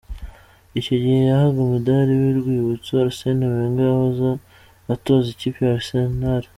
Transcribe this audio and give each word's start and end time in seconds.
Icyo 0.79 0.95
gihe 1.03 1.19
yahaga 1.29 1.57
umudari 1.65 2.11
w'urwibutso 2.21 2.91
Arsène 3.05 3.43
Wenger 3.53 3.87
wahoze 3.91 4.29
atoza 4.93 5.27
ikipe 5.31 5.59
ya 5.65 5.73
Arsenal. 5.77 6.43